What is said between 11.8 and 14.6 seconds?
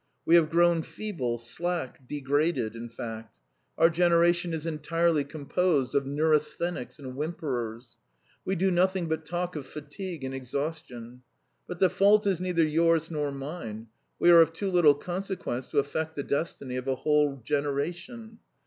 fault is neither yours nor mine; we are of